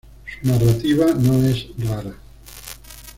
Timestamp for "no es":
1.13-1.67